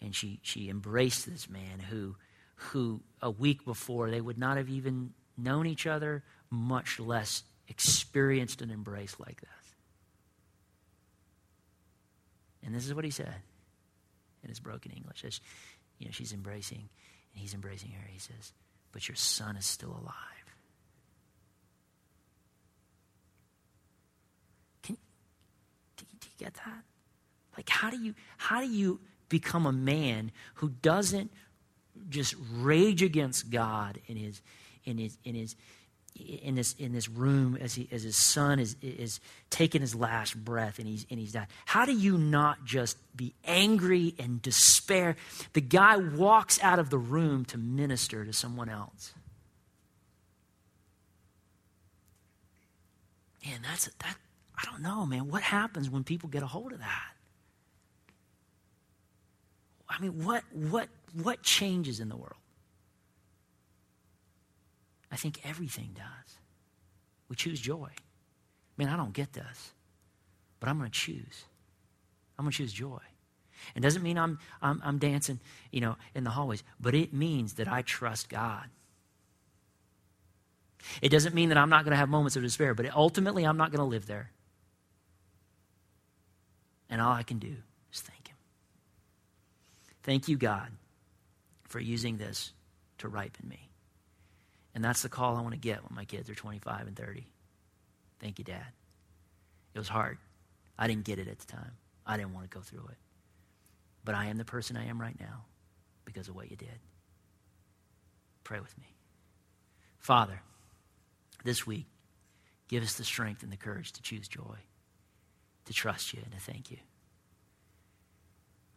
[0.00, 2.16] and she, she embraced this man who,
[2.54, 8.62] who a week before they would not have even known each other, much less experienced
[8.62, 9.50] an embrace like this.
[12.64, 13.34] And this is what he said
[14.42, 15.24] in his broken English.
[15.24, 15.40] As,
[15.98, 16.88] you know, she's embracing,
[17.32, 18.06] and he's embracing her.
[18.08, 18.52] He says,
[18.92, 20.14] But your son is still alive.
[24.82, 24.96] Can,
[25.98, 26.82] do, you, do you get that?
[27.56, 31.30] Like, how do you how do you become a man who doesn't
[32.08, 34.40] just rage against God in his
[34.88, 35.54] in his, in his,
[36.16, 39.20] in this, in this room as, he, as his son is, is
[39.50, 41.46] taking his last breath and he's, and he's dying.
[41.66, 45.16] How do you not just be angry and despair?
[45.52, 49.12] The guy walks out of the room to minister to someone else.
[53.46, 54.16] Man, that's that.
[54.58, 55.28] I don't know, man.
[55.28, 57.12] What happens when people get a hold of that?
[59.88, 62.34] I mean, what what what changes in the world?
[65.10, 66.36] I think everything does.
[67.28, 67.90] We choose joy.
[68.76, 69.72] Man, I don't get this,
[70.60, 71.44] but I'm going to choose.
[72.38, 73.00] I'm going to choose joy.
[73.74, 75.40] It doesn't mean I'm, I'm, I'm dancing,
[75.72, 78.66] you know, in the hallways, but it means that I trust God.
[81.02, 83.56] It doesn't mean that I'm not going to have moments of despair, but ultimately I'm
[83.56, 84.30] not going to live there.
[86.90, 87.54] And all I can do
[87.92, 88.36] is thank Him.
[90.02, 90.68] Thank you, God,
[91.64, 92.52] for using this
[92.98, 93.68] to ripen me.
[94.74, 97.26] And that's the call I want to get when my kids are 25 and 30.
[98.20, 98.66] Thank you, Dad.
[99.74, 100.18] It was hard.
[100.78, 101.72] I didn't get it at the time.
[102.06, 102.96] I didn't want to go through it.
[104.04, 105.44] But I am the person I am right now
[106.04, 106.78] because of what you did.
[108.44, 108.86] Pray with me.
[109.98, 110.40] Father,
[111.44, 111.86] this week,
[112.68, 114.56] give us the strength and the courage to choose joy,
[115.68, 116.78] to trust you, and to thank you.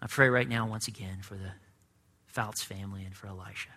[0.02, 1.52] I pray right now, once again, for the
[2.28, 3.70] Fouts family and for Elisha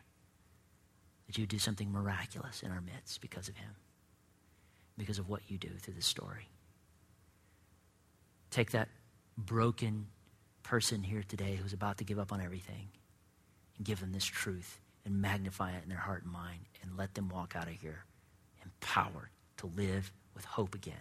[1.26, 3.70] that you do something miraculous in our midst because of him,
[4.98, 6.48] because of what you do through this story.
[8.50, 8.88] Take that
[9.36, 10.06] broken
[10.62, 12.88] person here today who's about to give up on everything
[13.76, 17.14] and give them this truth and magnify it in their heart and mind and let
[17.14, 18.04] them walk out of here
[18.62, 20.94] empowered to live with hope again.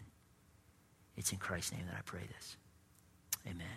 [1.15, 2.57] It's in Christ's name that I pray this.
[3.45, 3.67] Amen.